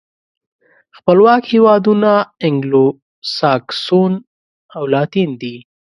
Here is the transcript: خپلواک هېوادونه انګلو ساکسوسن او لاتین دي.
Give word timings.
خپلواک 0.97 1.43
هېوادونه 1.53 2.11
انګلو 2.45 2.85
ساکسوسن 3.37 4.13
او 4.75 4.83
لاتین 4.93 5.29
دي. 5.41 5.55